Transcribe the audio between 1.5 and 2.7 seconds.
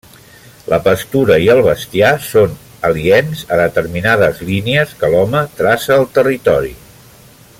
el bestiar són